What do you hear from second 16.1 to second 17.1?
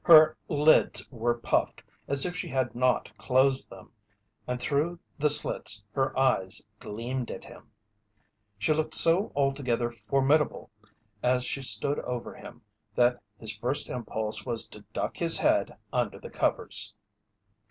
the covers.